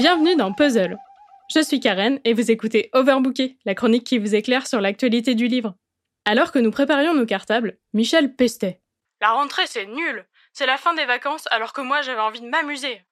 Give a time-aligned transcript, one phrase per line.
[0.00, 0.96] Bienvenue dans Puzzle.
[1.54, 5.46] Je suis Karen et vous écoutez Overbooké, la chronique qui vous éclaire sur l'actualité du
[5.46, 5.74] livre.
[6.24, 8.80] Alors que nous préparions nos cartables, Michel pestait.
[9.20, 10.24] La rentrée, c'est nul.
[10.54, 13.02] C'est la fin des vacances alors que moi j'avais envie de m'amuser.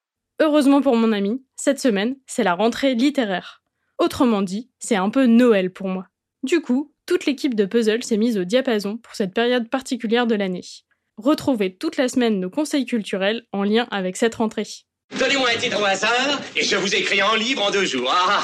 [0.41, 3.63] Heureusement pour mon ami, cette semaine, c'est la rentrée littéraire.
[3.99, 6.07] Autrement dit, c'est un peu Noël pour moi.
[6.43, 10.37] Du coup, toute l'équipe de Puzzle s'est mise au diapason pour cette période particulière de
[10.37, 10.65] l'année.
[11.19, 14.65] Retrouvez toute la semaine nos conseils culturels en lien avec cette rentrée.
[15.17, 18.13] Donnez-moi un titre au hasard et je vous écris en livre en deux jours.
[18.15, 18.43] Ah.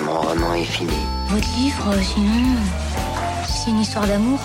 [0.00, 0.96] Mon roman est fini.
[1.28, 2.56] Votre livre, sinon,
[3.46, 4.40] c'est une histoire d'amour.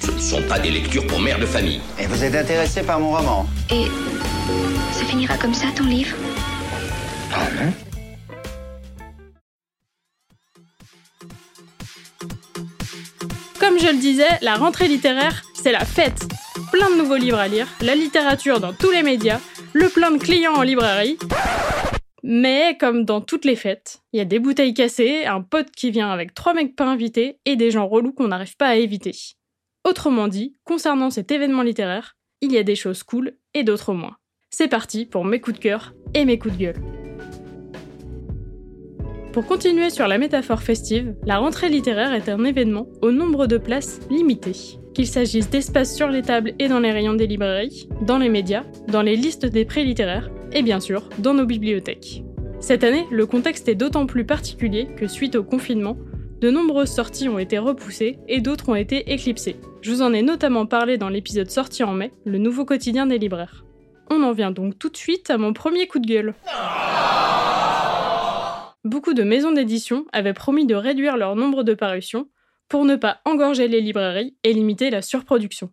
[0.00, 1.80] Ce ne sont pas des lectures pour mère de famille.
[1.98, 3.84] Et vous êtes intéressé par mon roman Et
[4.92, 6.16] ça finira comme ça, ton livre
[7.32, 7.72] Ah non
[13.60, 16.26] Comme je le disais, la rentrée littéraire, c'est la fête.
[16.72, 19.40] Plein de nouveaux livres à lire, la littérature dans tous les médias,
[19.72, 21.18] le plein de clients en librairie.
[22.22, 25.90] Mais comme dans toutes les fêtes, il y a des bouteilles cassées, un pote qui
[25.90, 29.12] vient avec trois mecs pas invités et des gens relous qu'on n'arrive pas à éviter.
[29.88, 34.16] Autrement dit, concernant cet événement littéraire, il y a des choses cool et d'autres moins.
[34.50, 36.82] C'est parti pour mes coups de cœur et mes coups de gueule.
[39.38, 43.56] Pour continuer sur la métaphore festive, la rentrée littéraire est un événement au nombre de
[43.56, 44.50] places limité.
[44.94, 48.64] Qu'il s'agisse d'espaces sur les tables et dans les rayons des librairies, dans les médias,
[48.88, 52.24] dans les listes des prix littéraires et bien sûr dans nos bibliothèques.
[52.58, 55.96] Cette année, le contexte est d'autant plus particulier que suite au confinement,
[56.40, 59.54] de nombreuses sorties ont été repoussées et d'autres ont été éclipsées.
[59.82, 63.18] Je vous en ai notamment parlé dans l'épisode sorti en mai, le nouveau quotidien des
[63.18, 63.64] libraires.
[64.10, 66.34] On en vient donc tout de suite à mon premier coup de gueule.
[68.88, 72.30] Beaucoup de maisons d'édition avaient promis de réduire leur nombre de parutions
[72.70, 75.70] pour ne pas engorger les librairies et limiter la surproduction.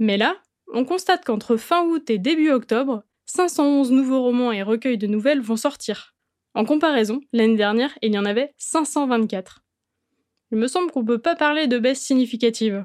[0.00, 0.34] Mais là,
[0.74, 5.40] on constate qu'entre fin août et début octobre, 511 nouveaux romans et recueils de nouvelles
[5.40, 6.16] vont sortir.
[6.54, 9.62] En comparaison, l'année dernière, il y en avait 524.
[10.50, 12.84] Il me semble qu'on ne peut pas parler de baisse significative.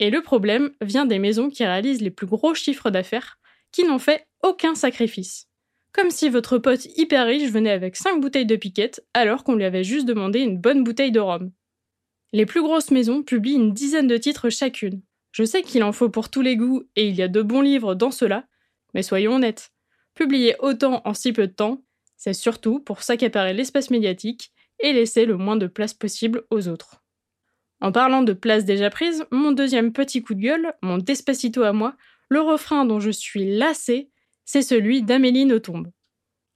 [0.00, 3.38] Et le problème vient des maisons qui réalisent les plus gros chiffres d'affaires,
[3.72, 5.48] qui n'ont fait aucun sacrifice.
[5.92, 9.64] Comme si votre pote hyper riche venait avec 5 bouteilles de piquette alors qu'on lui
[9.64, 11.50] avait juste demandé une bonne bouteille de rhum.
[12.32, 15.02] Les plus grosses maisons publient une dizaine de titres chacune.
[15.32, 17.62] Je sais qu'il en faut pour tous les goûts et il y a de bons
[17.62, 18.46] livres dans cela,
[18.94, 19.72] mais soyons honnêtes.
[20.14, 21.82] Publier autant en si peu de temps,
[22.16, 27.02] c'est surtout pour s'accaparer l'espace médiatique et laisser le moins de place possible aux autres.
[27.80, 31.72] En parlant de place déjà prise, mon deuxième petit coup de gueule, mon despacito à
[31.72, 31.96] moi,
[32.28, 34.10] le refrain dont je suis lassée,
[34.50, 35.92] c'est celui d'Amélie Nothomb.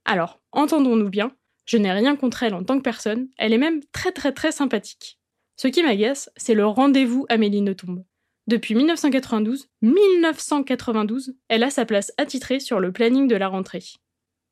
[0.03, 1.31] Alors, entendons-nous bien,
[1.67, 4.51] je n'ai rien contre elle en tant que personne, elle est même très très très
[4.51, 5.19] sympathique.
[5.57, 8.03] Ce qui m'agace, c'est le rendez-vous Amélie Nothomb.
[8.47, 13.83] Depuis 1992, 1992, elle a sa place attitrée sur le planning de la rentrée.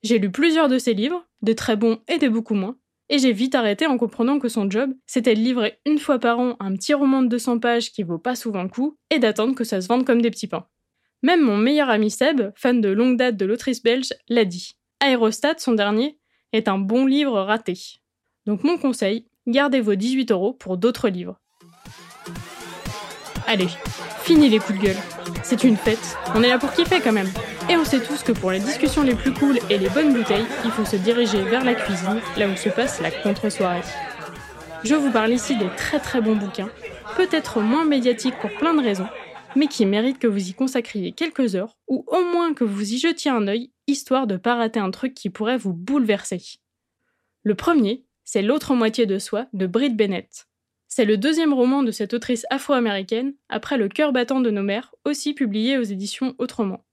[0.04, 2.78] J'ai lu plusieurs de ses livres, des très bons et des beaucoup moins,
[3.10, 6.40] et j'ai vite arrêté en comprenant que son job, c'était de livrer une fois par
[6.40, 9.56] an un petit roman de 200 pages qui vaut pas souvent le coup, et d'attendre
[9.56, 10.68] que ça se vende comme des petits pains.
[11.24, 14.74] Même mon meilleur ami Seb, fan de longue date de l'autrice belge, l'a dit.
[15.00, 16.18] Aérostat, son dernier,
[16.52, 17.78] est un bon livre raté.
[18.48, 21.40] Donc mon conseil, gardez vos 18 euros pour d'autres livres.
[23.46, 23.68] Allez,
[24.24, 24.98] fini les coups de gueule.
[25.44, 27.30] C'est une fête, on est là pour kiffer quand même.
[27.70, 30.46] Et on sait tous que pour les discussions les plus cool et les bonnes bouteilles,
[30.66, 33.82] il faut se diriger vers la cuisine, là où se passe la contre-soirée.
[34.84, 36.70] Je vous parle ici des très très bons bouquins,
[37.16, 39.08] peut-être moins médiatiques pour plein de raisons,
[39.56, 42.98] mais qui méritent que vous y consacriez quelques heures, ou au moins que vous y
[42.98, 46.42] jetiez un œil, histoire de pas rater un truc qui pourrait vous bouleverser.
[47.44, 50.48] Le premier, c'est L'autre moitié de soi de Britt Bennett.
[50.88, 54.94] C'est le deuxième roman de cette autrice afro-américaine, après Le cœur battant de nos mères,
[55.06, 56.84] aussi publié aux éditions Autrement.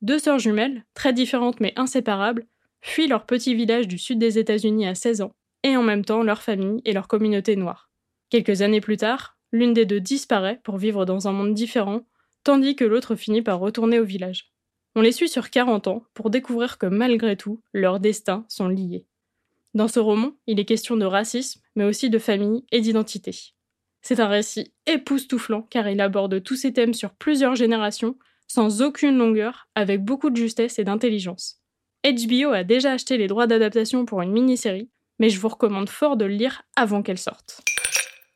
[0.00, 2.46] Deux sœurs jumelles, très différentes mais inséparables,
[2.80, 6.22] fuient leur petit village du sud des États-Unis à 16 ans, et en même temps
[6.22, 7.90] leur famille et leur communauté noire.
[8.30, 12.02] Quelques années plus tard, l'une des deux disparaît pour vivre dans un monde différent,
[12.42, 14.52] tandis que l'autre finit par retourner au village.
[14.94, 19.06] On les suit sur 40 ans pour découvrir que malgré tout, leurs destins sont liés.
[19.74, 23.34] Dans ce roman, il est question de racisme, mais aussi de famille et d'identité.
[24.02, 28.16] C'est un récit époustouflant car il aborde tous ces thèmes sur plusieurs générations,
[28.48, 31.62] sans aucune longueur, avec beaucoup de justesse et d'intelligence.
[32.04, 36.16] HBO a déjà acheté les droits d'adaptation pour une mini-série, mais je vous recommande fort
[36.16, 37.62] de le lire avant qu'elle sorte.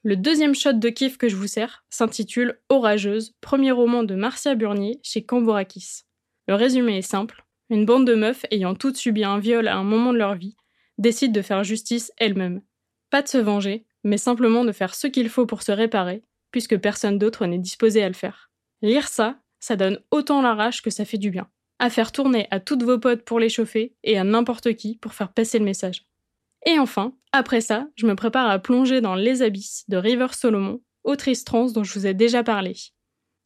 [0.06, 4.54] Le deuxième shot de kiff que je vous sers s'intitule Orageuse, premier roman de Marcia
[4.54, 6.04] Burnier chez Cambourakis.
[6.46, 7.44] Le résumé est simple.
[7.70, 10.56] Une bande de meufs ayant toutes subi un viol à un moment de leur vie
[10.96, 12.62] décident de faire justice elles-mêmes.
[13.10, 16.22] Pas de se venger, mais simplement de faire ce qu'il faut pour se réparer,
[16.52, 18.52] puisque personne d'autre n'est disposé à le faire.
[18.82, 21.48] Lire ça, ça donne autant la rage que ça fait du bien.
[21.80, 25.14] à faire tourner à toutes vos potes pour les chauffer et à n'importe qui pour
[25.14, 26.06] faire passer le message.
[26.68, 30.80] Et enfin, après ça, je me prépare à plonger dans Les Abysses de River Solomon,
[31.04, 32.74] autrice trans dont je vous ai déjà parlé.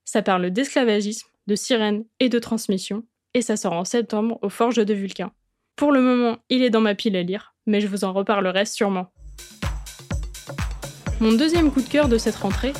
[0.06, 4.86] Ça parle d'esclavagisme, de sirènes et de transmission, et ça sort en septembre aux Forges
[4.86, 5.32] de Vulcain.
[5.76, 8.64] Pour le moment, il est dans ma pile à lire, mais je vous en reparlerai
[8.64, 9.12] sûrement.
[11.20, 12.72] Mon deuxième coup de cœur de cette rentrée,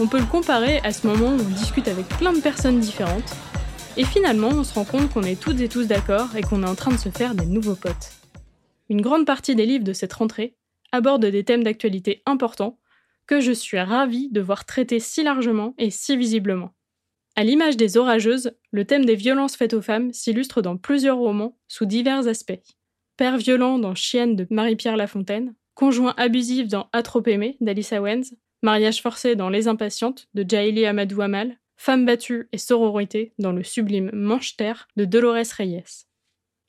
[0.00, 3.34] on peut le comparer à ce moment où on discute avec plein de personnes différentes,
[3.98, 6.68] et finalement on se rend compte qu'on est toutes et tous d'accord et qu'on est
[6.68, 8.21] en train de se faire des nouveaux potes.
[8.92, 10.54] Une grande partie des livres de cette rentrée
[10.92, 12.78] abordent des thèmes d'actualité importants
[13.26, 16.74] que je suis ravie de voir traités si largement et si visiblement.
[17.34, 21.56] À l'image des Orageuses, le thème des violences faites aux femmes s'illustre dans plusieurs romans
[21.68, 22.60] sous divers aspects.
[23.16, 28.34] Père violent dans Chienne de Marie-Pierre Lafontaine, conjoint abusif dans A trop aimé d'Alice Owens,
[28.60, 33.64] mariage forcé dans Les Impatientes de Jaili Amadou Amal, femme battue et sororité dans le
[33.64, 36.04] sublime Manche-Terre de Dolores Reyes.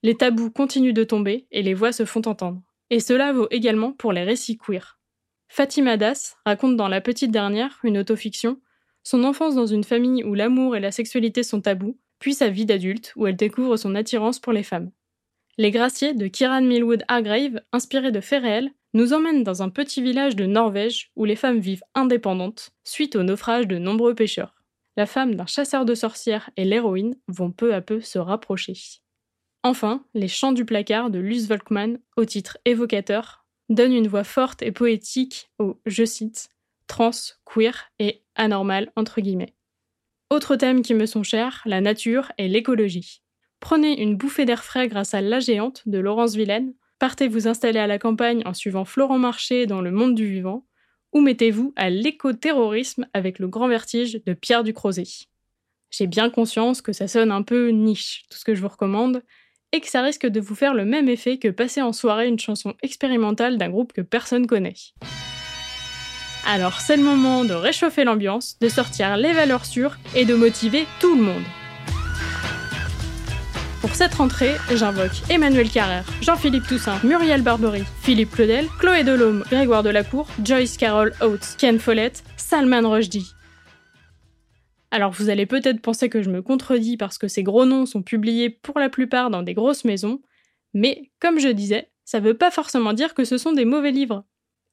[0.05, 2.61] Les tabous continuent de tomber et les voix se font entendre.
[2.89, 4.99] Et cela vaut également pour les récits queer.
[5.47, 8.59] Fatima Das raconte dans La Petite Dernière, une autofiction,
[9.03, 12.65] son enfance dans une famille où l'amour et la sexualité sont tabous, puis sa vie
[12.65, 14.91] d'adulte où elle découvre son attirance pour les femmes.
[15.57, 20.01] Les Graciers de Kiran Millwood Hargrave, inspirés de faits réels, nous emmènent dans un petit
[20.01, 24.55] village de Norvège où les femmes vivent indépendantes suite au naufrage de nombreux pêcheurs.
[24.97, 28.73] La femme d'un chasseur de sorcières et l'héroïne vont peu à peu se rapprocher.
[29.63, 34.61] Enfin, Les Chants du placard de Luce Volkmann, au titre évocateur, donnent une voix forte
[34.61, 36.49] et poétique au, je cite,
[36.87, 37.11] trans,
[37.45, 39.55] queer et anormal entre guillemets.
[40.29, 43.21] Autres thèmes qui me sont chers, la nature et l'écologie.
[43.61, 47.79] Prenez une bouffée d'air frais grâce à La Géante de Laurence Villaine, partez vous installer
[47.79, 50.65] à la campagne en suivant Florent Marché dans Le Monde du Vivant,
[51.13, 55.27] ou mettez-vous à l'éco-terrorisme avec Le Grand Vertige de Pierre Ducrozet.
[55.91, 59.23] J'ai bien conscience que ça sonne un peu niche, tout ce que je vous recommande,
[59.73, 62.39] et que ça risque de vous faire le même effet que passer en soirée une
[62.39, 64.75] chanson expérimentale d'un groupe que personne connaît.
[66.47, 70.85] Alors c'est le moment de réchauffer l'ambiance, de sortir les valeurs sûres et de motiver
[70.99, 71.43] tout le monde.
[73.81, 79.83] Pour cette rentrée, j'invoque Emmanuel Carrère, Jean-Philippe Toussaint, Muriel Barbery, Philippe Claudel, Chloé Delhomme, Grégoire
[79.83, 83.33] Delacour, Joyce Carol Oates, Ken Follett, Salman Rushdie.
[84.93, 88.03] Alors vous allez peut-être penser que je me contredis parce que ces gros noms sont
[88.03, 90.21] publiés pour la plupart dans des grosses maisons,
[90.75, 94.23] mais comme je disais, ça veut pas forcément dire que ce sont des mauvais livres.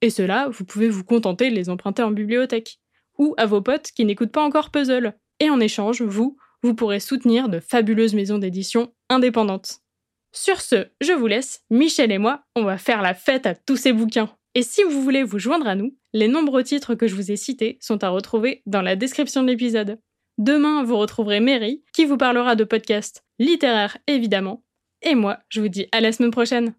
[0.02, 2.80] Et cela, vous pouvez vous contenter de les emprunter en bibliothèque.
[3.16, 5.14] Ou à vos potes qui n'écoutent pas encore Puzzle.
[5.40, 9.78] Et en échange, vous, vous pourrez soutenir de fabuleuses maisons d'édition indépendantes.
[10.32, 13.76] Sur ce, je vous laisse, Michel et moi, on va faire la fête à tous
[13.76, 14.36] ces bouquins.
[14.54, 17.36] Et si vous voulez vous joindre à nous, les nombreux titres que je vous ai
[17.36, 19.98] cités sont à retrouver dans la description de l'épisode.
[20.40, 24.64] Demain, vous retrouverez Mary, qui vous parlera de podcasts littéraires évidemment.
[25.02, 26.72] Et moi, je vous dis à la semaine prochaine.